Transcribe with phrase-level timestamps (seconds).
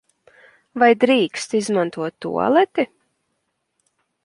[0.83, 2.89] Vai drīkst izmantot tualeti?